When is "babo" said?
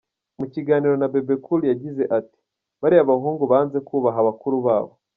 4.67-4.91